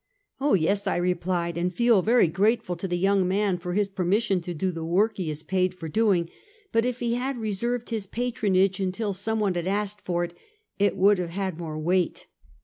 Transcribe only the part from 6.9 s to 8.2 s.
he had reserved his